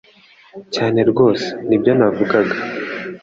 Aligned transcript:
cyane 0.73 0.99
rwose 1.11 1.45
nibyo 1.67 1.91
navugaga 1.97 2.55